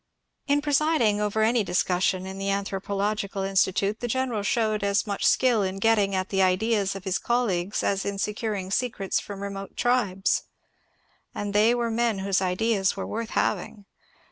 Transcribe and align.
In 0.47 0.63
presiding 0.63 1.21
over 1.21 1.43
any 1.43 1.63
discussion 1.63 2.25
in 2.25 2.39
the 2.39 2.49
Anthropological 2.49 3.43
In 3.43 3.53
stitute 3.55 3.99
the 3.99 4.07
general 4.07 4.41
showed 4.41 4.83
as 4.83 5.05
much 5.05 5.23
skill 5.27 5.61
in 5.61 5.77
getting 5.77 6.15
at 6.15 6.29
the 6.29 6.41
ideas 6.41 6.95
of 6.95 7.03
his 7.03 7.19
colleagues 7.19 7.83
as 7.83 8.03
in 8.03 8.17
securing 8.17 8.71
secrets 8.71 9.19
from 9.19 9.43
remote 9.43 9.77
tribes. 9.77 10.41
And 11.35 11.53
they 11.53 11.75
were 11.75 11.91
men 11.91 12.17
whose 12.17 12.41
ideas 12.41 12.97
were 12.97 13.05
worth 13.05 13.29
having. 13.37 13.85